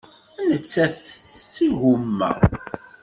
Nettat 0.47 0.93
tettett 0.97 1.55
igumma. 1.65 2.29